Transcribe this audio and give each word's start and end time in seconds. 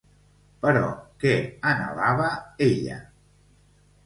Però 0.63 0.87
què 1.25 1.33
anhelava, 1.73 2.31
ella? 2.71 2.99